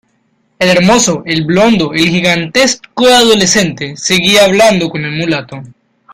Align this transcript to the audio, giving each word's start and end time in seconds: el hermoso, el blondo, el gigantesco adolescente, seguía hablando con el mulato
el 0.57 0.67
hermoso, 0.67 1.21
el 1.27 1.45
blondo, 1.45 1.93
el 1.93 2.09
gigantesco 2.09 3.05
adolescente, 3.05 3.95
seguía 3.97 4.45
hablando 4.45 4.89
con 4.89 5.05
el 5.05 5.11
mulato 5.11 5.61